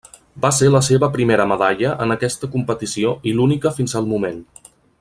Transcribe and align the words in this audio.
Va 0.43 0.49
ser 0.59 0.69
la 0.75 0.79
seva 0.87 1.09
primera 1.17 1.45
medalla 1.51 1.91
en 2.05 2.15
aquesta 2.15 2.49
competició 2.55 3.13
i 3.33 3.35
l'única 3.41 3.77
fins 3.77 3.95
al 4.01 4.09
moment. 4.15 4.43